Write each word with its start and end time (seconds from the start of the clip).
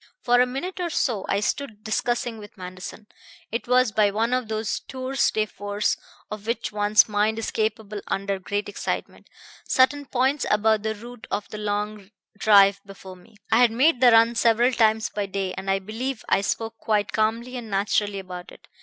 "For 0.23 0.41
a 0.41 0.47
minute 0.47 0.79
or 0.79 0.89
so 0.89 1.27
I 1.29 1.41
stood 1.41 1.83
discussing 1.83 2.39
with 2.39 2.57
Manderson 2.57 3.05
it 3.51 3.67
was 3.67 3.91
by 3.91 4.09
one 4.09 4.33
of 4.33 4.47
those 4.47 4.79
tours 4.87 5.29
de 5.29 5.45
force 5.45 5.95
of 6.31 6.47
which 6.47 6.71
one's 6.71 7.07
mind 7.07 7.37
is 7.37 7.51
capable 7.51 8.01
under 8.07 8.39
great 8.39 8.67
excitement 8.67 9.27
certain 9.67 10.07
points 10.07 10.43
about 10.49 10.81
the 10.81 10.95
route 10.95 11.27
of 11.29 11.47
the 11.49 11.59
long 11.59 12.09
drive 12.35 12.81
before 12.83 13.15
me. 13.15 13.35
I 13.51 13.57
had 13.59 13.69
made 13.69 14.01
the 14.01 14.09
run 14.11 14.33
several 14.33 14.73
times 14.73 15.11
by 15.11 15.27
day, 15.27 15.53
and 15.53 15.69
I 15.69 15.77
believe 15.77 16.25
I 16.27 16.41
spoke 16.41 16.79
quite 16.79 17.11
calmly 17.11 17.55
and 17.55 17.69
naturally 17.69 18.17
about 18.17 18.51
it. 18.51 18.67